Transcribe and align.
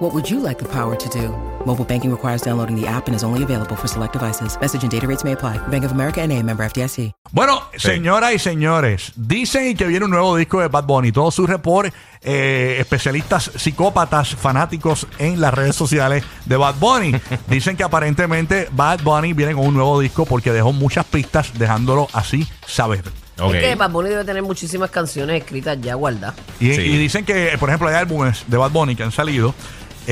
What 0.00 0.14
would 0.14 0.30
you 0.30 0.40
like 0.40 0.58
the 0.58 0.64
power 0.68 0.96
to 0.96 1.08
do? 1.10 1.28
Mobile 1.66 1.84
banking 1.84 2.10
requires 2.10 2.40
downloading 2.40 2.74
the 2.74 2.86
app 2.88 3.06
and 3.08 3.14
is 3.14 3.22
only 3.22 3.42
available 3.42 3.76
for 3.76 3.86
select 3.86 4.14
devices. 4.14 4.56
Message 4.58 4.82
and 4.82 4.90
data 4.90 5.06
rates 5.06 5.24
may 5.24 5.32
apply. 5.32 5.58
Bank 5.68 5.84
of 5.84 5.92
America 5.92 6.22
and 6.22 6.32
a 6.32 6.42
member 6.42 6.64
FDIC. 6.64 7.12
Bueno, 7.32 7.60
señoras 7.76 8.32
y 8.32 8.38
señores, 8.38 9.12
dicen 9.14 9.76
que 9.76 9.86
viene 9.86 10.06
un 10.06 10.10
nuevo 10.10 10.34
disco 10.36 10.60
de 10.62 10.68
Bad 10.68 10.84
Bunny. 10.84 11.12
Todo 11.12 11.30
surge 11.30 11.58
por 11.58 11.92
eh, 12.22 12.76
especialistas 12.80 13.50
psicópatas 13.56 14.34
fanáticos 14.36 15.06
en 15.18 15.38
las 15.38 15.52
redes 15.52 15.76
sociales 15.76 16.24
de 16.46 16.56
Bad 16.56 16.76
Bunny. 16.80 17.12
Dicen 17.48 17.76
que 17.76 17.84
aparentemente 17.84 18.68
Bad 18.72 19.02
Bunny 19.02 19.34
viene 19.34 19.52
con 19.52 19.66
un 19.66 19.74
nuevo 19.74 20.00
disco 20.00 20.24
porque 20.24 20.50
dejó 20.50 20.72
muchas 20.72 21.04
pistas 21.04 21.52
dejándolo 21.58 22.08
así 22.14 22.48
saber. 22.66 23.04
Ok. 23.38 23.54
Es 23.54 23.62
que 23.64 23.74
Bad 23.74 23.90
Bunny 23.90 24.08
debe 24.08 24.24
tener 24.24 24.42
muchísimas 24.42 24.88
canciones 24.90 25.42
escritas 25.42 25.78
ya 25.82 25.94
guardadas. 25.94 26.36
Y, 26.58 26.72
Sí. 26.74 26.80
y 26.80 26.96
dicen 26.96 27.26
que, 27.26 27.54
por 27.60 27.68
ejemplo, 27.68 27.88
hay 27.88 27.96
álbumes 27.96 28.44
de 28.46 28.56
Bad 28.56 28.70
Bunny 28.70 28.96
que 28.96 29.02
han 29.02 29.12
salido 29.12 29.54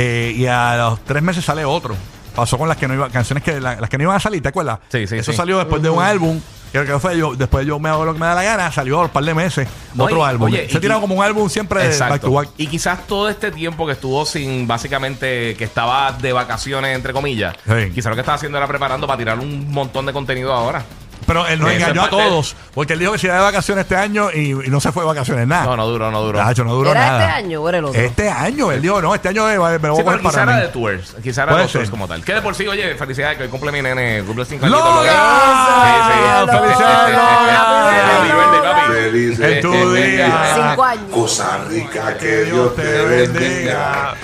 eh, 0.00 0.32
y 0.36 0.46
a 0.46 0.76
los 0.76 1.04
tres 1.04 1.22
meses 1.22 1.44
sale 1.44 1.64
otro. 1.64 1.96
Pasó 2.36 2.56
con 2.56 2.68
las 2.68 2.76
que 2.76 2.86
no 2.86 2.94
iba, 2.94 3.08
canciones 3.10 3.42
que 3.42 3.60
la- 3.60 3.80
las 3.80 3.90
que 3.90 3.98
no 3.98 4.04
iban 4.04 4.14
a 4.16 4.20
salir, 4.20 4.40
¿te 4.40 4.48
acuerdas? 4.50 4.78
Sí, 4.90 5.08
sí, 5.08 5.16
Eso 5.16 5.32
sí. 5.32 5.36
salió 5.36 5.58
después 5.58 5.82
de 5.82 5.90
un 5.90 6.00
álbum. 6.02 6.40
Que 6.72 6.84
que 6.84 6.98
fue 6.98 7.16
yo, 7.16 7.34
después 7.34 7.66
yo 7.66 7.78
me 7.78 7.88
hago 7.88 8.04
lo 8.04 8.12
que 8.12 8.20
me 8.20 8.26
da 8.26 8.34
la 8.34 8.42
gana, 8.42 8.70
salió 8.70 9.00
a 9.00 9.04
un 9.04 9.08
par 9.08 9.24
de 9.24 9.32
meses 9.32 9.66
otro 9.96 10.22
álbum. 10.22 10.48
oye, 10.48 10.68
Se 10.68 10.76
y- 10.76 10.80
tira 10.82 11.00
como 11.00 11.14
un 11.14 11.24
álbum 11.24 11.48
siempre 11.48 11.88
de 11.88 11.98
back 11.98 12.20
to 12.20 12.30
back. 12.30 12.50
Y 12.58 12.66
quizás 12.66 13.06
todo 13.06 13.28
este 13.30 13.50
tiempo 13.50 13.86
que 13.86 13.92
estuvo 13.92 14.24
sin, 14.26 14.68
básicamente, 14.68 15.56
que 15.56 15.64
estaba 15.64 16.12
de 16.12 16.30
vacaciones, 16.34 16.94
entre 16.94 17.14
comillas, 17.14 17.56
Sí. 17.66 17.90
quizás 17.94 18.10
lo 18.10 18.16
que 18.16 18.20
estaba 18.20 18.36
haciendo 18.36 18.58
era 18.58 18.66
preparando 18.68 19.06
para 19.06 19.16
tirar 19.18 19.38
un 19.40 19.70
montón 19.72 20.04
de 20.04 20.12
contenido 20.12 20.52
ahora. 20.52 20.84
Pero 21.28 21.46
él 21.46 21.60
nos 21.60 21.70
engañó 21.70 22.02
a 22.02 22.10
todos, 22.10 22.56
porque 22.74 22.94
él 22.94 22.98
dijo 22.98 23.12
que 23.12 23.18
se 23.18 23.26
iba 23.28 23.36
de 23.36 23.42
vacaciones 23.42 23.82
este 23.84 23.94
año 23.94 24.30
y, 24.34 24.50
y 24.50 24.70
no 24.70 24.80
se 24.80 24.90
fue 24.90 25.04
de 25.04 25.08
vacaciones 25.08 25.46
nada. 25.46 25.64
No, 25.66 25.76
no 25.76 25.86
duró, 25.86 26.10
no 26.10 26.20
duró. 26.22 26.38
Tacho, 26.40 26.64
no 26.64 26.74
duró 26.74 26.90
¿Era 26.90 27.00
nada. 27.00 27.18
este 27.28 27.32
año 27.46 27.62
o 27.62 27.68
era 27.68 27.78
el 27.78 27.84
otro? 27.84 28.00
Este 28.00 28.28
año, 28.28 28.72
él 28.72 28.82
dijo, 28.82 29.00
no, 29.00 29.14
este 29.14 29.28
año 29.28 29.46
me 29.46 29.56
voy 29.58 29.70
a 29.70 29.76
Sí, 29.76 29.80
coger 29.80 30.04
pero 30.04 30.18
quizás 30.18 30.32
para 30.32 30.42
era 30.42 30.54
mí. 30.56 30.60
de 30.62 30.68
tours. 30.72 31.16
Quizás 31.22 31.38
era 31.44 31.52
Puede 31.52 31.66
de 31.66 31.72
tours 31.72 31.84
ser. 31.84 31.90
como 31.90 32.08
tal. 32.08 32.24
Que 32.24 32.34
de 32.34 32.42
por 32.42 32.54
sí, 32.56 32.66
oye, 32.66 32.94
felicidades 32.96 33.36
que 33.36 33.44
hoy 33.44 33.48
cumple 33.50 33.70
mi 33.70 33.82
nene, 33.82 34.24
cumple 34.26 34.44
5 34.44 34.66
¡Logan! 34.66 35.06
años. 35.06 36.50
¡Felicidades, 36.50 37.14
Logan! 37.14 38.08
Happy 38.08 38.28
birthday, 38.32 38.62
papi. 38.72 38.92
Feliz 38.92 39.40
En 39.40 39.60
tu 39.60 39.92
día. 39.92 40.54
Cinco 40.70 40.84
años. 40.84 41.04
Cosa 41.12 41.58
rica 41.68 42.16
Que 42.18 42.44
Dios 42.44 42.74
te 42.74 42.82
bendiga. 43.04 44.14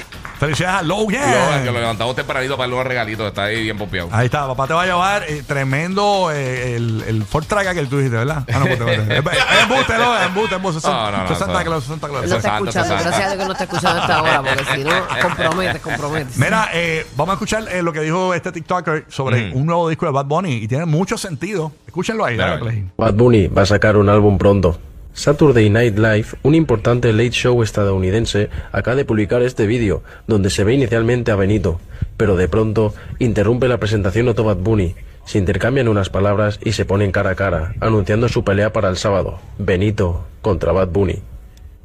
Felicidades 0.46 0.80
a 0.80 0.82
Logan, 0.82 1.08
que 1.32 1.38
Logan. 1.38 1.66
lo 1.66 1.72
levantamos 1.80 2.16
tempranito 2.16 2.56
para 2.56 2.68
unos 2.72 2.84
regalitos. 2.86 3.26
Está 3.28 3.44
ahí 3.44 3.62
bien 3.62 3.76
pompeado. 3.78 4.08
Ahí 4.12 4.26
está, 4.26 4.46
papá 4.46 4.66
te 4.66 4.74
va 4.74 4.82
a 4.82 4.86
llevar 4.86 5.22
eh, 5.28 5.42
tremendo 5.46 6.30
eh, 6.32 6.76
el, 6.76 7.02
el 7.06 7.24
Ford 7.24 7.44
Tracker 7.46 7.74
que 7.74 7.86
tú 7.86 7.96
dijiste, 7.98 8.16
¿verdad? 8.18 8.44
Ah, 8.52 8.58
no, 8.58 8.66
pues, 8.66 8.80
es 8.80 9.62
embuste, 9.62 9.98
Logan, 9.98 10.22
embuste, 10.28 10.54
embuste. 10.56 10.88
No, 10.88 11.10
no, 11.10 11.34
Santa 11.34 11.64
Claus, 11.64 11.84
Santa 11.84 12.08
Claus. 12.08 12.24
Él 12.24 12.30
no 12.30 12.36
está 12.36 12.56
escuchando. 12.56 12.94
Gracias 12.94 13.14
a 13.14 13.26
Dios 13.28 13.38
que 13.38 13.44
no 13.44 13.52
está 13.52 13.64
escuchando 13.64 14.00
hasta 14.00 14.14
ahora, 14.18 14.42
porque 14.42 14.64
si 14.74 14.84
no, 14.84 14.90
comprometes, 15.22 15.82
comprometes. 15.82 16.36
Mira, 16.38 16.68
eh, 16.72 17.06
vamos 17.16 17.32
a 17.32 17.34
escuchar 17.34 17.64
eh, 17.70 17.82
lo 17.82 17.92
que 17.92 18.00
dijo 18.00 18.34
este 18.34 18.52
TikToker 18.52 19.06
sobre 19.08 19.34
Mm. 19.50 19.56
un 19.56 19.66
nuevo 19.66 19.88
disco 19.88 20.06
de 20.06 20.12
Bad 20.12 20.26
Bunny 20.26 20.52
y 20.54 20.68
tiene 20.68 20.84
mucho 20.86 21.18
sentido. 21.18 21.72
Escúchenlo 21.86 22.24
ahí, 22.24 22.36
dale 22.36 22.52
Dale. 22.58 22.62
play. 22.62 22.88
Bad 22.96 23.14
Bunny 23.14 23.48
va 23.48 23.62
a 23.62 23.66
sacar 23.66 23.96
un 23.96 24.08
álbum 24.08 24.38
pronto. 24.38 24.78
Saturday 25.14 25.70
Night 25.70 25.96
Live, 25.96 26.26
un 26.42 26.56
importante 26.56 27.12
late 27.12 27.30
show 27.30 27.62
estadounidense, 27.62 28.50
acaba 28.72 28.96
de 28.96 29.04
publicar 29.04 29.42
este 29.42 29.64
vídeo, 29.64 30.02
donde 30.26 30.50
se 30.50 30.64
ve 30.64 30.74
inicialmente 30.74 31.30
a 31.30 31.36
Benito, 31.36 31.78
pero 32.16 32.36
de 32.36 32.48
pronto 32.48 32.92
interrumpe 33.20 33.68
la 33.68 33.78
presentación 33.78 34.26
Otto 34.26 34.42
Bad 34.42 34.56
Bunny, 34.56 34.96
se 35.24 35.38
intercambian 35.38 35.86
unas 35.86 36.10
palabras 36.10 36.58
y 36.64 36.72
se 36.72 36.84
ponen 36.84 37.12
cara 37.12 37.30
a 37.30 37.34
cara, 37.36 37.74
anunciando 37.80 38.28
su 38.28 38.42
pelea 38.42 38.72
para 38.72 38.88
el 38.88 38.96
sábado, 38.96 39.38
Benito 39.56 40.24
contra 40.42 40.72
Bad 40.72 40.88
Bunny. 40.88 41.22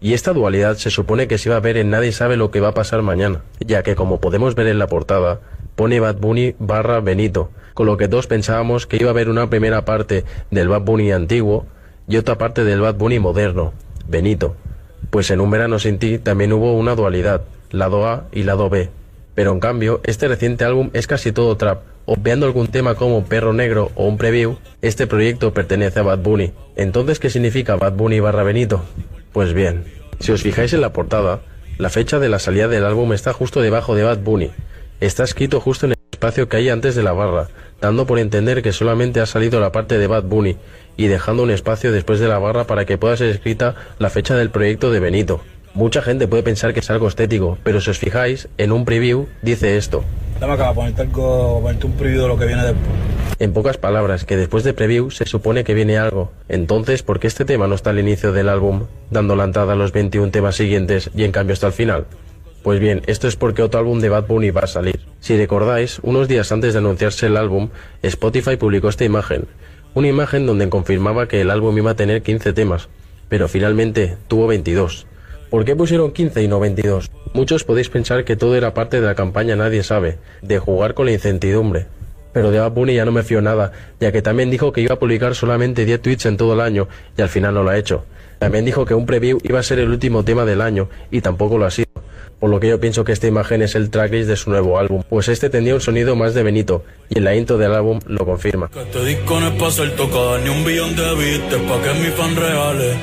Y 0.02 0.14
esta 0.14 0.34
dualidad 0.34 0.78
se 0.78 0.90
supone 0.90 1.28
que 1.28 1.38
se 1.38 1.50
iba 1.50 1.56
a 1.58 1.62
ver 1.62 1.78
en 1.78 1.92
Nadie 1.92 2.12
sabe 2.12 2.36
lo 2.36 2.50
que 2.50 2.62
va 2.62 2.70
a 2.70 2.74
pasar 2.74 3.04
mañana, 3.04 3.44
ya 3.60 3.84
que 3.84 3.96
como 3.96 4.20
podemos 4.20 4.56
ver 4.56 4.68
en 4.68 4.80
la 4.80 4.88
portada, 4.88 5.40
pone 5.76 6.00
Bad 6.00 6.18
Bunny 6.18 6.56
barra 6.58 7.00
Benito, 7.00 7.52
con 7.76 7.86
lo 7.86 7.96
que 7.96 8.08
todos 8.08 8.26
pensábamos 8.26 8.88
que 8.88 8.98
iba 8.98 9.10
a 9.10 9.12
haber 9.12 9.30
una 9.30 9.52
primera 9.52 9.86
parte 9.86 10.26
del 10.50 10.68
Bad 10.68 10.82
Bunny 10.82 11.12
antiguo 11.12 11.68
y 12.10 12.18
otra 12.18 12.38
parte 12.38 12.64
del 12.64 12.82
Bad 12.82 12.96
Bunny 12.96 13.20
moderno, 13.20 13.72
Benito. 14.08 14.56
Pues 15.12 15.30
en 15.30 15.40
Un 15.40 15.52
Verano 15.52 15.80
Sin 15.80 16.00
Ti 16.00 16.18
también 16.18 16.52
hubo 16.52 16.74
una 16.74 16.96
dualidad, 16.96 17.44
lado 17.70 18.08
A 18.08 18.26
y 18.32 18.44
lado 18.44 18.70
B. 18.70 18.90
Pero 19.36 19.54
en 19.54 19.60
cambio, 19.60 20.02
este 20.04 20.28
reciente 20.28 20.66
álbum 20.66 20.90
es 20.94 21.08
casi 21.08 21.32
todo 21.32 21.56
trap. 21.56 21.84
Obviando 22.06 22.48
algún 22.48 22.68
tema 22.68 22.96
como 22.96 23.24
Perro 23.24 23.54
Negro 23.54 23.92
o 23.94 24.08
un 24.08 24.18
preview, 24.18 24.58
este 24.82 25.06
proyecto 25.06 25.54
pertenece 25.54 26.00
a 26.00 26.04
Bad 26.04 26.20
Bunny. 26.20 26.52
Entonces, 26.76 27.20
¿qué 27.20 27.30
significa 27.30 27.76
Bad 27.76 27.94
Bunny 27.94 28.20
barra 28.20 28.42
Benito? 28.42 28.84
Pues 29.32 29.54
bien, 29.54 29.86
si 30.20 30.32
os 30.32 30.42
fijáis 30.42 30.74
en 30.74 30.82
la 30.82 30.92
portada, 30.92 31.42
la 31.78 31.92
fecha 31.92 32.20
de 32.20 32.30
la 32.30 32.40
salida 32.40 32.68
del 32.68 32.86
álbum 32.86 33.14
está 33.14 33.34
justo 33.34 33.62
debajo 33.62 33.96
de 33.96 34.04
Bad 34.04 34.20
Bunny. 34.20 34.50
Está 35.00 35.24
escrito 35.24 35.62
justo 35.62 35.86
en 35.86 35.92
el 35.92 35.98
espacio 36.12 36.50
que 36.50 36.58
hay 36.58 36.70
antes 36.70 36.96
de 36.96 37.04
la 37.04 37.14
barra, 37.14 37.50
dando 37.82 38.06
por 38.06 38.20
entender 38.20 38.62
que 38.62 38.74
solamente 38.74 39.20
ha 39.20 39.26
salido 39.26 39.60
la 39.60 39.72
parte 39.72 39.98
de 39.98 40.08
Bad 40.08 40.24
Bunny 40.24 40.58
y 40.98 41.08
dejando 41.08 41.44
un 41.44 41.52
espacio 41.52 41.92
después 41.92 42.20
de 42.20 42.28
la 42.28 42.40
barra 42.40 42.66
para 42.66 42.86
que 42.86 42.98
pueda 42.98 43.16
ser 43.16 43.30
escrita 43.30 43.76
la 44.00 44.10
fecha 44.10 44.36
del 44.36 44.50
proyecto 44.50 44.92
de 44.92 45.00
Benito. 45.00 45.42
Mucha 45.74 46.02
gente 46.02 46.28
puede 46.28 46.44
pensar 46.44 46.74
que 46.74 46.80
es 46.80 46.90
algo 46.90 47.08
estético, 47.08 47.58
pero 47.64 47.80
si 47.80 47.92
os 47.92 48.00
fijáis, 48.00 48.50
en 48.58 48.72
un 48.72 48.86
preview 48.86 49.28
dice 49.42 49.78
esto. 49.78 50.04
Dame 50.40 50.54
acá, 50.54 50.74
ponerte 50.74 51.04
algo, 51.04 51.62
ponerte 51.62 51.86
un 51.86 51.94
preview 51.94 52.24
de 52.24 52.28
lo 52.28 52.38
que 52.38 52.46
viene 52.46 52.64
después. 52.64 52.86
En 53.40 53.54
pocas 53.54 53.78
palabras, 53.78 54.26
que 54.26 54.36
después 54.36 54.64
de 54.66 54.74
preview 54.74 55.12
se 55.12 55.26
supone 55.26 55.64
que 55.64 55.74
viene 55.74 55.98
algo. 55.98 56.32
Entonces, 56.50 57.04
¿por 57.04 57.20
qué 57.20 57.28
este 57.28 57.46
tema 57.46 57.68
no 57.68 57.76
está 57.76 57.92
al 57.92 58.00
inicio 58.00 58.34
del 58.34 58.50
álbum, 58.50 58.88
dando 59.12 59.36
la 59.36 59.46
entrada 59.46 59.74
a 59.74 59.76
los 59.78 59.94
21 59.94 60.32
temas 60.32 60.56
siguientes 60.56 61.10
y 61.16 61.24
en 61.24 61.32
cambio 61.32 61.54
está 61.54 61.68
al 61.68 61.74
final? 61.74 62.06
Pues 62.64 62.80
bien, 62.82 63.02
esto 63.08 63.28
es 63.28 63.38
porque 63.38 63.62
otro 63.62 63.80
álbum 63.80 64.02
de 64.02 64.10
Bad 64.10 64.28
Bunny 64.28 64.52
va 64.52 64.62
a 64.62 64.68
salir. 64.68 65.00
Si 65.22 65.38
recordáis, 65.38 66.00
unos 66.04 66.28
días 66.28 66.52
antes 66.52 66.74
de 66.74 66.80
anunciarse 66.80 67.28
el 67.28 67.38
álbum, 67.38 67.70
Spotify 68.02 68.58
publicó 68.58 68.90
esta 68.90 69.06
imagen. 69.06 69.46
Una 69.94 70.10
imagen 70.10 70.46
donde 70.46 70.70
confirmaba 70.70 71.28
que 71.28 71.42
el 71.42 71.52
álbum 71.52 71.78
iba 71.78 71.92
a 71.92 71.96
tener 71.96 72.22
15 72.22 72.52
temas, 72.54 72.90
pero 73.30 73.48
finalmente 73.48 74.18
tuvo 74.28 74.48
22. 74.48 75.08
¿Por 75.50 75.66
qué 75.66 75.76
pusieron 75.76 76.12
15 76.12 76.44
y 76.44 76.48
no 76.48 76.60
22? 76.60 77.10
Muchos 77.34 77.64
podéis 77.64 77.90
pensar 77.90 78.26
que 78.26 78.36
todo 78.36 78.56
era 78.56 78.74
parte 78.74 79.00
de 79.00 79.08
la 79.08 79.16
campaña 79.16 79.56
Nadie 79.56 79.84
sabe, 79.84 80.18
de 80.42 80.60
jugar 80.60 80.94
con 80.94 81.06
la 81.06 81.14
incertidumbre. 81.14 81.88
Pero 82.34 82.52
de 82.52 82.60
Bad 82.60 82.72
Bunny 82.72 82.94
ya 82.94 83.06
no 83.06 83.12
me 83.12 83.24
fío 83.24 83.42
nada, 83.42 83.72
ya 84.00 84.12
que 84.12 84.22
también 84.22 84.52
dijo 84.52 84.72
que 84.72 84.82
iba 84.82 84.96
a 84.96 85.00
publicar 85.00 85.34
solamente 85.34 85.86
10 85.86 86.02
tweets 86.02 86.26
en 86.26 86.38
todo 86.38 86.54
el 86.54 86.62
año 86.62 86.88
y 87.18 87.22
al 87.22 87.30
final 87.30 87.54
no 87.54 87.64
lo 87.64 87.72
ha 87.72 87.78
hecho. 87.78 88.06
También 88.38 88.66
dijo 88.66 88.86
que 88.86 88.94
un 88.94 89.06
preview 89.06 89.40
iba 89.44 89.60
a 89.60 89.64
ser 89.64 89.80
el 89.80 89.90
último 89.90 90.24
tema 90.24 90.46
del 90.46 90.62
año 90.62 90.90
y 91.10 91.22
tampoco 91.22 91.58
lo 91.58 91.66
ha 91.66 91.72
sido. 91.72 91.89
Por 92.40 92.50
lo 92.50 92.62
que 92.62 92.70
yo 92.70 92.80
pienso 92.80 93.04
que 93.04 93.12
esta 93.12 93.28
imagen 93.28 93.62
es 93.62 93.76
el 93.76 93.90
tracklist 93.90 94.30
de 94.30 94.38
su 94.38 94.50
nuevo 94.50 94.80
álbum, 94.80 95.04
pues 95.10 95.28
este 95.28 95.50
tenía 95.50 95.76
un 95.76 95.82
sonido 95.82 96.16
más 96.16 96.34
de 96.34 96.44
Benito 96.44 96.86
y 97.10 97.18
en 97.18 97.26
la 97.26 97.36
intro 97.36 97.58
del 97.58 97.74
álbum 97.74 98.00
lo 98.06 98.26
confirma. 98.26 98.70
Que 98.70 98.82
este 98.82 99.04
disco 99.04 99.40
no 99.42 99.48
es 99.50 99.54
pa' 99.56 99.72
ser 99.72 99.96
tocado 99.98 100.38
ni 100.40 100.50
un 100.50 100.64
billón 100.64 100.96
de 100.96 101.16
vistas 101.16 101.60
pa' 101.62 101.82
que 101.82 102.00
mis 102.00 102.14
fans 102.14 102.36
reales 102.38 102.96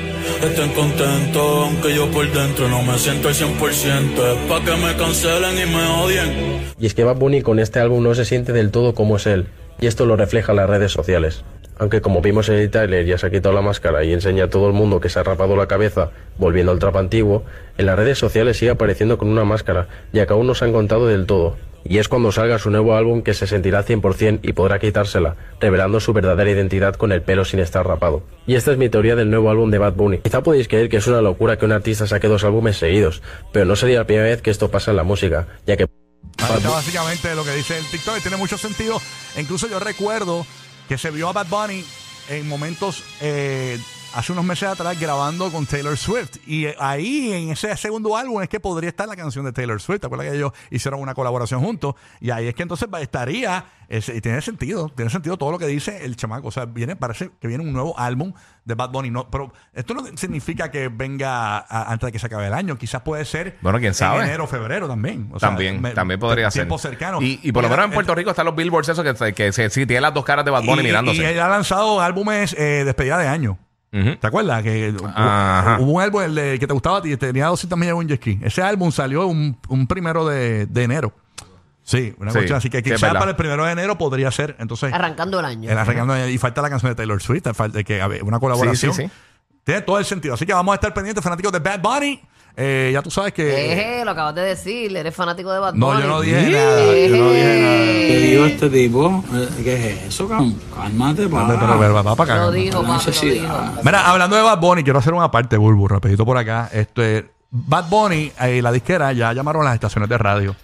estén 0.42 0.70
contentos, 0.70 1.66
aunque 1.66 1.94
yo 1.94 2.10
por 2.10 2.32
dentro 2.32 2.68
no 2.68 2.82
me 2.82 2.98
siento 2.98 3.28
al 3.28 3.34
100%, 3.34 4.32
es 4.32 4.48
pa' 4.48 4.64
que 4.64 4.76
me 4.76 4.96
cancelen 4.96 5.54
y 5.58 5.70
me 5.70 5.86
odien. 5.86 6.74
Y 6.78 6.86
es 6.86 6.94
que 6.94 7.04
Bad 7.04 7.16
Bunny 7.16 7.42
con 7.42 7.58
este 7.58 7.78
álbum 7.78 8.02
no 8.02 8.14
se 8.14 8.24
siente 8.24 8.54
del 8.54 8.70
todo 8.70 8.94
como 8.94 9.16
es 9.16 9.26
él, 9.26 9.48
y 9.80 9.86
esto 9.86 10.06
lo 10.06 10.16
refleja 10.16 10.52
en 10.52 10.56
las 10.56 10.70
redes 10.70 10.92
sociales. 10.92 11.44
Aunque 11.78 12.00
como 12.00 12.22
vimos 12.22 12.48
en 12.48 12.56
el 12.56 12.70
trailer 12.70 13.04
ya 13.04 13.18
se 13.18 13.26
ha 13.26 13.30
quitado 13.30 13.54
la 13.54 13.60
máscara 13.60 14.02
y 14.04 14.12
enseña 14.12 14.44
a 14.44 14.50
todo 14.50 14.66
el 14.68 14.72
mundo 14.72 15.00
que 15.00 15.08
se 15.08 15.18
ha 15.18 15.22
rapado 15.22 15.56
la 15.56 15.66
cabeza 15.66 16.10
volviendo 16.38 16.72
al 16.72 16.78
trap 16.78 16.96
antiguo, 16.96 17.44
en 17.76 17.86
las 17.86 17.96
redes 17.96 18.18
sociales 18.18 18.56
sigue 18.56 18.70
apareciendo 18.70 19.18
con 19.18 19.28
una 19.28 19.44
máscara, 19.44 19.88
ya 20.12 20.26
que 20.26 20.32
aún 20.32 20.46
no 20.46 20.54
se 20.54 20.64
han 20.64 20.72
contado 20.72 21.06
del 21.06 21.26
todo. 21.26 21.56
Y 21.88 21.98
es 21.98 22.08
cuando 22.08 22.32
salga 22.32 22.58
su 22.58 22.70
nuevo 22.70 22.96
álbum 22.96 23.22
que 23.22 23.34
se 23.34 23.46
sentirá 23.46 23.78
al 23.78 23.84
100% 23.84 24.40
y 24.42 24.52
podrá 24.54 24.78
quitársela, 24.80 25.36
revelando 25.60 26.00
su 26.00 26.12
verdadera 26.12 26.50
identidad 26.50 26.96
con 26.96 27.12
el 27.12 27.22
pelo 27.22 27.44
sin 27.44 27.60
estar 27.60 27.86
rapado. 27.86 28.24
Y 28.46 28.56
esta 28.56 28.72
es 28.72 28.78
mi 28.78 28.88
teoría 28.88 29.14
del 29.14 29.30
nuevo 29.30 29.50
álbum 29.50 29.70
de 29.70 29.78
Bad 29.78 29.92
Bunny. 29.92 30.18
Quizá 30.18 30.42
podéis 30.42 30.66
creer 30.66 30.88
que 30.88 30.96
es 30.96 31.06
una 31.06 31.20
locura 31.20 31.58
que 31.58 31.64
un 31.64 31.72
artista 31.72 32.06
saque 32.06 32.26
dos 32.26 32.42
álbumes 32.42 32.76
seguidos, 32.78 33.22
pero 33.52 33.66
no 33.66 33.76
sería 33.76 33.98
la 33.98 34.06
primera 34.06 34.26
vez 34.26 34.42
que 34.42 34.50
esto 34.50 34.70
pasa 34.70 34.90
en 34.90 34.96
la 34.96 35.04
música, 35.04 35.46
ya 35.64 35.76
que 35.76 35.86
Ahí 36.38 36.56
está 36.56 36.70
básicamente 36.70 37.34
lo 37.34 37.44
que 37.44 37.52
dice 37.52 37.78
el 37.78 37.84
TikTok. 37.84 38.20
Tiene 38.20 38.36
mucho 38.36 38.58
sentido. 38.58 39.00
E 39.36 39.40
incluso 39.40 39.68
yo 39.68 39.78
recuerdo 39.78 40.44
que 40.88 40.98
se 40.98 41.10
vio 41.10 41.28
a 41.28 41.32
Bad 41.32 41.48
Bunny 41.48 41.84
en 42.28 42.48
momentos 42.48 43.02
eh, 43.20 43.78
hace 44.14 44.32
unos 44.32 44.44
meses 44.44 44.68
atrás 44.68 44.98
grabando 44.98 45.50
con 45.52 45.66
Taylor 45.66 45.96
Swift. 45.96 46.36
Y 46.46 46.66
ahí, 46.78 47.32
en 47.32 47.50
ese 47.50 47.76
segundo 47.76 48.16
álbum, 48.16 48.40
es 48.42 48.48
que 48.48 48.60
podría 48.60 48.88
estar 48.88 49.06
la 49.08 49.16
canción 49.16 49.44
de 49.44 49.52
Taylor 49.52 49.80
Swift. 49.80 50.00
¿Te 50.00 50.06
acuerdas 50.06 50.28
que 50.30 50.36
ellos 50.36 50.52
hicieron 50.70 51.00
una 51.00 51.14
colaboración 51.14 51.60
juntos? 51.60 51.94
Y 52.20 52.30
ahí 52.30 52.48
es 52.48 52.54
que 52.54 52.62
entonces 52.62 52.88
estaría, 53.00 53.66
ese- 53.88 54.16
y 54.16 54.20
tiene 54.22 54.40
sentido, 54.40 54.88
tiene 54.94 55.10
sentido 55.10 55.36
todo 55.36 55.50
lo 55.50 55.58
que 55.58 55.66
dice 55.66 56.04
el 56.04 56.16
chamaco. 56.16 56.48
O 56.48 56.50
sea, 56.50 56.64
viene, 56.64 56.96
parece 56.96 57.30
que 57.40 57.46
viene 57.48 57.62
un 57.62 57.72
nuevo 57.74 57.98
álbum 57.98 58.32
de 58.64 58.74
Bad 58.74 58.90
Bunny. 58.90 59.10
No, 59.10 59.30
pero 59.30 59.52
esto 59.74 59.92
no 59.92 60.02
significa 60.16 60.70
que 60.70 60.88
venga 60.88 61.58
a- 61.58 61.92
antes 61.92 62.06
de 62.06 62.12
que 62.12 62.18
se 62.18 62.26
acabe 62.26 62.46
el 62.46 62.54
año. 62.54 62.78
Quizás 62.78 63.02
puede 63.02 63.24
ser 63.26 63.58
Bueno, 63.60 63.78
quién 63.78 63.92
sabe. 63.92 64.20
en 64.20 64.24
enero 64.28 64.44
o 64.44 64.46
febrero 64.46 64.88
también. 64.88 65.28
O 65.32 65.38
sea, 65.38 65.50
también, 65.50 65.82
me- 65.82 65.90
también 65.90 66.18
podría 66.18 66.50
ser. 66.50 66.62
Tiempo 66.62 66.78
cercano. 66.78 67.20
Y, 67.20 67.38
y 67.42 67.52
por 67.52 67.62
lo 67.62 67.68
menos 67.68 67.84
en 67.84 67.90
Puerto 67.92 68.12
eh, 68.12 68.16
Rico 68.16 68.30
están 68.30 68.46
los 68.46 68.56
billboards 68.56 68.88
esos 68.88 69.04
que, 69.04 69.32
que 69.34 69.52
se, 69.52 69.68
sí, 69.68 69.84
tienen 69.84 70.02
las 70.02 70.14
dos 70.14 70.24
caras 70.24 70.44
de 70.44 70.50
Bad 70.50 70.64
Bunny 70.64 70.80
y, 70.80 70.84
mirándose. 70.84 71.20
y 71.20 71.24
él 71.24 71.38
ha 71.38 71.48
lanzado 71.48 72.00
álbumes 72.00 72.54
eh, 72.58 72.82
despedida 72.84 73.18
de 73.18 73.28
año. 73.28 73.58
Ujú. 74.00 74.16
¿Te 74.16 74.26
acuerdas? 74.26 74.62
Que 74.62 74.90
hubo- 74.98 75.06
Ajá. 75.08 75.78
hubo 75.80 75.92
un 75.92 76.02
álbum 76.02 76.22
el 76.22 76.34
de- 76.34 76.58
que 76.58 76.66
te 76.66 76.72
gustaba 76.72 76.98
a 76.98 77.02
ti, 77.02 77.16
tenía 77.16 77.46
200 77.46 77.78
millas 77.78 77.90
de 77.92 77.98
un 77.98 78.08
jet 78.08 78.20
ski. 78.20 78.38
Ese 78.42 78.62
álbum 78.62 78.90
salió 78.92 79.26
un, 79.26 79.56
un 79.68 79.86
primero 79.86 80.26
de, 80.26 80.66
de 80.66 80.82
enero. 80.82 81.12
Sí, 81.82 82.14
una 82.18 82.32
Sí, 82.32 82.38
cuestión 82.38 82.58
así 82.58 82.68
que 82.68 82.78
sí, 82.78 82.84
es 82.84 82.84
quizás 82.94 83.00
verdad. 83.02 83.18
para 83.20 83.30
el 83.30 83.36
primero 83.36 83.64
de 83.64 83.70
enero 83.72 83.96
podría 83.96 84.30
ser. 84.32 84.56
Entonces, 84.58 84.92
Arrancando 84.92 85.38
el 85.38 85.44
año. 85.46 85.70
el 85.70 85.78
arrancando 85.78 86.28
y 86.28 86.36
falta 86.38 86.60
la 86.62 86.68
canción 86.70 86.90
de 86.90 86.96
Taylor 86.96 87.22
Swift, 87.22 87.44
falta 87.54 87.82
que 87.84 88.02
a 88.02 88.08
ver, 88.08 88.24
una 88.24 88.40
colaboración. 88.40 88.92
Sí, 88.92 89.02
sí, 89.04 89.08
sí. 89.08 89.12
Tiene 89.62 89.82
todo 89.82 89.98
el 89.98 90.04
sentido. 90.04 90.34
Así 90.34 90.44
que 90.46 90.52
vamos 90.52 90.72
a 90.72 90.76
estar 90.76 90.92
pendientes, 90.92 91.22
fanáticos 91.22 91.52
de 91.52 91.58
Bad 91.60 91.80
Bunny. 91.80 92.20
Eh, 92.58 92.90
ya 92.92 93.02
tú 93.02 93.10
sabes 93.10 93.34
que. 93.34 93.72
Eje, 93.72 94.04
lo 94.04 94.12
acabas 94.12 94.34
de 94.34 94.40
decir, 94.42 94.96
eres 94.96 95.14
fanático 95.14 95.52
de 95.52 95.58
Bad 95.58 95.74
no, 95.74 95.88
Bunny. 95.88 96.00
yo 96.02 96.08
no 96.08 96.20
dije 96.22 96.50
nada. 96.50 96.80
Yo 96.80 97.16
no 97.16 97.30
dije 97.32 97.60
nada. 97.60 97.76
¿Qué 97.84 98.18
dijo 98.30 98.44
este 98.46 98.70
tipo? 98.70 99.24
Eh, 99.34 99.48
¿Qué 99.62 99.90
es 99.90 100.02
eso, 100.04 100.26
cabrón? 100.28 100.58
Cálmate, 100.74 101.28
pa. 101.28 101.46
Pero, 101.46 101.60
pero, 101.60 101.78
pero, 101.78 101.94
va 102.02 102.16
para 102.16 102.32
acá. 102.34 102.44
Lo 102.46 102.50
dijo, 102.52 102.82
No 102.82 102.88
papi, 102.98 103.10
lo 103.26 103.32
dijo. 103.34 103.58
Mira, 103.82 104.08
hablando 104.08 104.36
de 104.36 104.42
Bad 104.42 104.58
Bunny, 104.58 104.82
quiero 104.84 104.98
hacer 105.00 105.12
una 105.12 105.30
parte, 105.30 105.58
Bulbu, 105.58 105.86
rapidito 105.86 106.24
por 106.24 106.38
acá. 106.38 106.70
Este, 106.72 107.26
Bad 107.50 107.90
Bunny, 107.90 108.32
eh, 108.40 108.62
la 108.62 108.72
disquera, 108.72 109.12
ya 109.12 109.34
llamaron 109.34 109.60
a 109.62 109.66
las 109.66 109.74
estaciones 109.74 110.08
de 110.08 110.16
radio. 110.16 110.56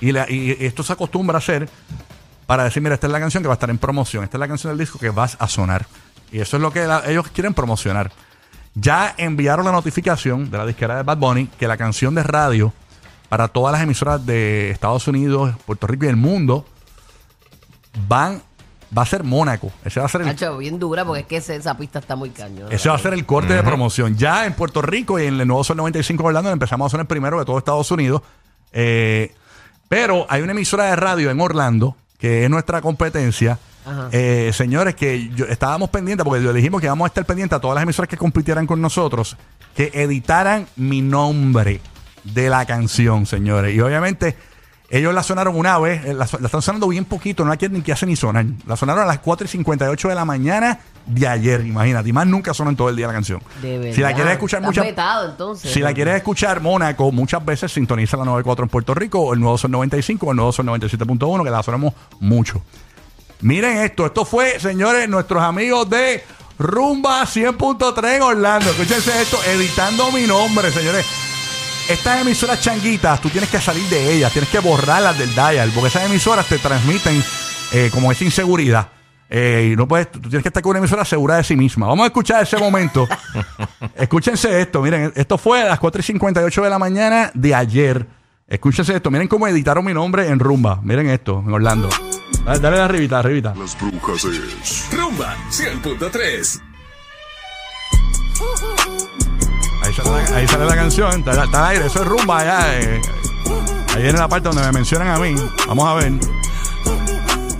Y, 0.00 0.12
la- 0.12 0.30
y 0.30 0.56
esto 0.60 0.82
se 0.82 0.92
acostumbra 0.92 1.36
a 1.36 1.38
hacer 1.38 1.68
para 2.46 2.64
decir, 2.64 2.82
mira, 2.82 2.94
esta 2.96 3.06
es 3.06 3.12
la 3.14 3.20
canción 3.20 3.42
que 3.42 3.48
va 3.48 3.54
a 3.54 3.56
estar 3.56 3.70
en 3.70 3.78
promoción. 3.78 4.24
Esta 4.24 4.36
es 4.36 4.40
la 4.40 4.48
canción 4.48 4.72
del 4.72 4.78
disco 4.78 4.98
que 4.98 5.08
vas 5.08 5.36
a 5.40 5.48
sonar. 5.48 5.86
Y 6.32 6.40
eso 6.40 6.58
es 6.58 6.62
lo 6.62 6.70
que 6.70 6.86
la- 6.86 7.02
ellos 7.06 7.26
quieren 7.32 7.54
promocionar. 7.54 8.12
Ya 8.80 9.14
enviaron 9.18 9.64
la 9.66 9.72
notificación 9.72 10.50
de 10.50 10.58
la 10.58 10.66
disquera 10.66 10.96
de 10.96 11.02
Bad 11.02 11.18
Bunny 11.18 11.46
que 11.58 11.66
la 11.68 11.76
canción 11.76 12.14
de 12.14 12.22
radio 12.22 12.72
para 13.28 13.48
todas 13.48 13.72
las 13.72 13.82
emisoras 13.82 14.24
de 14.24 14.70
Estados 14.70 15.06
Unidos, 15.08 15.54
Puerto 15.66 15.86
Rico 15.86 16.04
y 16.04 16.08
el 16.08 16.16
mundo 16.16 16.64
van 18.08 18.42
va 18.96 19.02
a 19.02 19.06
ser 19.06 19.22
Mónaco. 19.22 19.70
Ese 19.84 20.00
va 20.00 20.06
a 20.06 20.08
ser 20.08 20.22
el 20.22 20.28
Hacho, 20.28 20.58
bien 20.58 20.78
dura 20.80 21.04
porque 21.04 21.20
es 21.20 21.26
que 21.26 21.36
ese- 21.36 21.54
esa 21.56 21.76
pista 21.76 22.00
está 22.00 22.16
muy 22.16 22.30
cañón. 22.30 22.72
ese 22.72 22.88
va 22.88 22.96
a 22.96 22.98
ser 22.98 23.14
el 23.14 23.24
corte 23.24 23.54
de 23.54 23.62
promoción. 23.62 24.16
Ya 24.16 24.46
en 24.46 24.52
Puerto 24.54 24.82
Rico 24.82 25.18
y 25.20 25.26
en 25.26 25.40
el 25.40 25.46
Nuevo 25.46 25.62
Sol 25.62 25.76
95 25.76 26.22
de 26.24 26.26
Orlando 26.28 26.50
empezamos 26.50 26.86
a 26.86 26.90
sonar 26.90 27.06
primero 27.06 27.38
de 27.38 27.44
todo 27.44 27.56
Estados 27.58 27.88
Unidos. 27.92 28.22
Eh, 28.72 29.32
pero 29.88 30.26
hay 30.28 30.42
una 30.42 30.52
emisora 30.52 30.84
de 30.86 30.96
radio 30.96 31.30
en 31.30 31.40
Orlando 31.40 31.96
que 32.18 32.44
es 32.44 32.50
nuestra 32.50 32.80
competencia. 32.80 33.58
Eh, 34.12 34.50
señores, 34.54 34.94
que 34.94 35.28
yo- 35.34 35.46
estábamos 35.46 35.90
pendientes, 35.90 36.24
porque 36.24 36.40
dijimos 36.52 36.80
que 36.80 36.86
íbamos 36.86 37.06
a 37.06 37.08
estar 37.08 37.24
pendientes 37.24 37.56
a 37.56 37.60
todas 37.60 37.74
las 37.74 37.82
emisoras 37.82 38.08
que 38.08 38.16
compitieran 38.16 38.66
con 38.66 38.80
nosotros, 38.80 39.36
que 39.74 39.90
editaran 39.94 40.66
mi 40.76 41.00
nombre 41.02 41.80
de 42.24 42.50
la 42.50 42.66
canción, 42.66 43.26
señores. 43.26 43.74
Y 43.74 43.80
obviamente 43.80 44.36
ellos 44.90 45.14
la 45.14 45.22
sonaron 45.22 45.56
una 45.56 45.78
vez, 45.78 46.04
eh, 46.04 46.12
la, 46.14 46.28
la 46.38 46.46
están 46.46 46.62
sonando 46.62 46.88
bien 46.88 47.04
poquito, 47.04 47.44
no 47.44 47.50
la 47.50 47.56
quieren 47.56 47.78
ni 47.78 47.82
que 47.82 47.92
hace 47.92 48.06
ni 48.06 48.16
sonar. 48.16 48.44
La 48.66 48.76
sonaron 48.76 49.04
a 49.04 49.06
las 49.06 49.20
4 49.20 49.44
y 49.46 49.48
58 49.48 50.08
de 50.08 50.14
la 50.14 50.24
mañana 50.24 50.80
de 51.06 51.26
ayer, 51.28 51.64
imagínate. 51.64 52.08
Y 52.08 52.12
más 52.12 52.26
nunca 52.26 52.52
suenan 52.52 52.76
todo 52.76 52.88
el 52.90 52.96
día 52.96 53.06
la 53.06 53.12
canción. 53.14 53.40
De 53.62 53.78
verdad. 53.78 53.94
Si 53.94 54.00
la 54.02 54.12
quieres 54.14 54.32
escuchar 54.34 54.60
muchas 54.62 54.84
entonces. 55.30 55.72
si 55.72 55.80
la 55.80 55.94
quieres 55.94 56.16
escuchar, 56.16 56.60
Mónaco, 56.60 57.10
muchas 57.12 57.42
veces 57.44 57.72
sintoniza 57.72 58.16
la 58.16 58.24
94 58.24 58.64
en 58.64 58.68
Puerto 58.68 58.92
Rico, 58.94 59.20
o 59.20 59.32
el 59.32 59.40
nuevo 59.40 59.56
Sol 59.56 59.70
95, 59.70 60.26
o 60.26 60.30
el 60.32 60.36
nuevo 60.36 60.52
Sol 60.52 60.66
97.1, 60.66 61.44
que 61.44 61.50
la 61.50 61.62
sonamos 61.62 61.94
mucho. 62.18 62.60
Miren 63.42 63.78
esto, 63.78 64.06
esto 64.06 64.24
fue, 64.24 64.60
señores, 64.60 65.08
nuestros 65.08 65.42
amigos 65.42 65.88
de 65.88 66.22
Rumba 66.58 67.22
100.3 67.22 68.16
en 68.16 68.22
Orlando. 68.22 68.70
Escúchense 68.70 69.22
esto, 69.22 69.38
editando 69.44 70.12
mi 70.12 70.26
nombre, 70.26 70.70
señores. 70.70 71.06
Estas 71.88 72.20
emisoras 72.20 72.60
changuitas, 72.60 73.20
tú 73.20 73.30
tienes 73.30 73.48
que 73.48 73.58
salir 73.58 73.84
de 73.88 74.12
ellas, 74.12 74.30
tienes 74.30 74.50
que 74.50 74.58
borrarlas 74.58 75.18
del 75.18 75.34
dial, 75.34 75.72
porque 75.74 75.88
esas 75.88 76.04
emisoras 76.04 76.46
te 76.46 76.58
transmiten 76.58 77.24
eh, 77.72 77.90
como 77.92 78.12
esa 78.12 78.24
inseguridad. 78.24 78.88
Eh, 79.30 79.70
y 79.72 79.76
no 79.76 79.88
puedes, 79.88 80.10
tú 80.10 80.20
tienes 80.20 80.42
que 80.42 80.48
estar 80.48 80.62
con 80.62 80.70
una 80.70 80.80
emisora 80.80 81.04
segura 81.04 81.36
de 81.36 81.44
sí 81.44 81.56
misma. 81.56 81.86
Vamos 81.86 82.04
a 82.04 82.06
escuchar 82.08 82.42
ese 82.42 82.58
momento. 82.58 83.08
Escúchense 83.96 84.60
esto, 84.60 84.82
miren, 84.82 85.12
esto 85.16 85.38
fue 85.38 85.62
a 85.62 85.66
las 85.66 85.80
4 85.80 86.00
y 86.00 86.02
58 86.02 86.62
de 86.62 86.70
la 86.70 86.78
mañana 86.78 87.30
de 87.32 87.54
ayer. 87.54 88.19
Escúchense 88.50 88.96
esto, 88.96 89.10
miren 89.12 89.28
cómo 89.28 89.46
editaron 89.46 89.84
mi 89.84 89.94
nombre 89.94 90.26
en 90.28 90.40
Rumba. 90.40 90.80
Miren 90.82 91.08
esto, 91.08 91.42
en 91.46 91.52
Orlando. 91.52 91.88
Dale, 92.44 92.58
dale 92.58 92.80
arribita, 92.80 93.20
arribita. 93.20 93.54
Las 93.54 93.78
brujas 93.80 94.24
es. 94.24 94.88
Rumba 94.92 95.36
100.3. 95.50 96.60
Ahí 99.84 99.94
sale 99.94 100.10
la, 100.10 100.36
ahí 100.36 100.48
sale 100.48 100.64
la 100.66 100.74
canción, 100.74 101.18
está, 101.20 101.44
está 101.44 101.64
al 101.68 101.70
aire, 101.76 101.86
eso 101.86 102.02
es 102.02 102.08
Rumba 102.08 102.40
allá. 102.40 102.80
eh. 102.80 103.00
Ahí 103.94 104.02
viene 104.02 104.18
la 104.18 104.28
parte 104.28 104.48
donde 104.48 104.62
me 104.62 104.72
mencionan 104.72 105.08
a 105.08 105.18
mí. 105.18 105.34
Vamos 105.68 105.86
a 105.86 105.94
ver. 105.94 106.12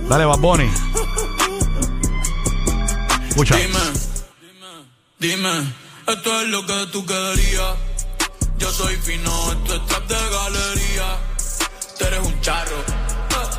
Dale, 0.09 0.25
Bad 0.25 0.39
Bunny. 0.39 0.69
Escucha. 3.29 3.55
Dime, 3.55 3.79
dime, 5.19 5.73
esto 6.05 6.41
es 6.41 6.49
lo 6.49 6.65
que 6.65 6.87
tú 6.91 7.05
querías. 7.05 7.75
Yo 8.61 8.69
soy 8.69 8.95
fino, 8.97 9.31
esto 9.53 9.75
es 9.75 9.85
trap 9.87 10.07
de 10.07 10.13
galería. 10.13 11.17
Tú 11.97 12.05
eres 12.05 12.19
un 12.19 12.41
charro, 12.41 12.75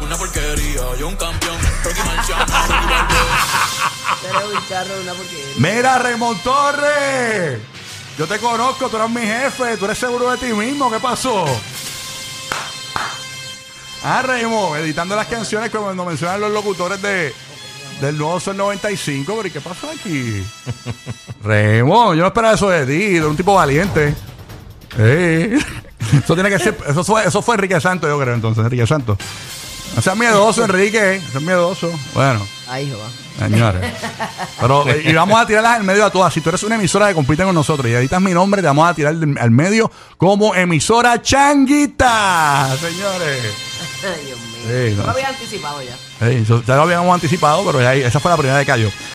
una 0.00 0.16
porquería. 0.16 0.81
Yo 0.96 1.08
un 1.08 1.16
campeón, 1.16 1.58
Rocky 1.82 2.00
Marciano, 2.06 2.46
Balboa. 2.52 3.40
Eres 4.31 4.56
un 4.56 4.69
charro 4.69 4.94
de 4.94 5.00
una 5.00 5.14
porquería. 5.14 5.54
Mira, 5.56 5.99
Raymond 5.99 6.43
Torres. 6.44 7.60
Yo 8.16 8.28
te 8.28 8.38
conozco, 8.38 8.88
tú 8.88 8.96
eres 8.96 9.10
mi 9.10 9.22
jefe, 9.22 9.76
tú 9.76 9.87
eres 9.87 9.99
seguro 9.99 10.31
de 10.31 10.37
ti 10.38 10.52
mismo. 10.52 10.88
¿Qué 10.88 11.00
pasó? 11.00 11.46
Ah, 14.04 14.22
Raymond, 14.22 14.76
editando 14.82 15.16
las 15.16 15.26
canciones 15.26 15.69
cuando 15.70 16.04
mencionan 16.04 16.40
los 16.40 16.52
locutores 16.52 17.02
de, 17.02 17.34
del 18.00 18.16
nuevo 18.16 18.38
Sol 18.38 18.56
95. 18.56 19.34
Pero 19.34 19.49
¿y 19.49 19.50
qué 19.50 19.60
pasó 19.60 19.90
aquí? 19.90 20.46
Raymond, 21.43 22.16
yo 22.16 22.20
no 22.22 22.28
esperaba 22.28 22.54
eso 22.54 22.70
de 22.70 22.87
ti, 22.87 23.14
de 23.14 23.26
un 23.26 23.37
tipo 23.37 23.54
valiente. 23.54 24.14
Eso 24.98 26.34
tiene 26.34 26.50
que 26.50 26.58
ser, 26.58 26.76
eso 26.86 27.04
fue, 27.04 27.24
eso 27.24 27.42
fue 27.42 27.54
Enrique 27.54 27.80
Santos, 27.80 28.08
yo 28.10 28.18
creo, 28.20 28.34
entonces, 28.34 28.64
Enrique 28.64 28.86
Santos. 28.86 29.18
No 29.94 30.00
seas 30.00 30.16
miedoso, 30.16 30.64
Enrique, 30.64 31.20
seas 31.30 31.42
miedoso. 31.42 31.90
Bueno. 32.14 32.46
Ahí 32.68 32.90
va. 32.90 33.46
Señores. 33.46 33.92
Pero, 34.60 34.88
eh, 34.88 35.02
y 35.04 35.12
vamos 35.12 35.38
a 35.38 35.46
tirarlas 35.46 35.76
al 35.76 35.84
medio 35.84 36.04
a 36.04 36.10
todas. 36.10 36.32
Si 36.32 36.40
tú 36.40 36.48
eres 36.48 36.62
una 36.62 36.76
emisora 36.76 37.08
que 37.08 37.14
compite 37.14 37.44
con 37.44 37.54
nosotros 37.54 37.87
y 37.88 37.92
editas 37.92 38.20
mi 38.20 38.32
nombre, 38.32 38.62
te 38.62 38.68
vamos 38.68 38.88
a 38.88 38.94
tirar 38.94 39.14
al 39.14 39.50
medio 39.50 39.90
como 40.16 40.54
emisora 40.54 41.20
changuita. 41.20 42.75
Señores. 42.80 43.54
Ay, 44.02 44.26
Dios 44.26 44.38
mío. 44.38 44.88
Sí, 44.90 44.94
no. 44.96 45.02
Lo 45.04 45.11
había 45.11 45.28
anticipado 45.28 45.82
ya. 45.82 45.96
Sí, 46.26 46.37
eso 46.37 46.62
ya 46.66 46.76
lo 46.76 46.82
habíamos 46.82 47.12
anticipado, 47.12 47.64
pero 47.66 47.82
ya 47.82 47.94
esa 47.94 48.20
fue 48.20 48.30
la 48.30 48.37
primera 48.37 48.61
que 48.61 48.66
cayó. 48.66 48.90